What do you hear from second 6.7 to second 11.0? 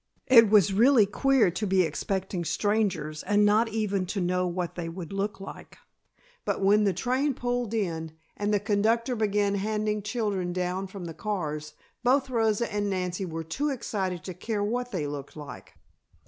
the train pulled in, and the conductor began handing children down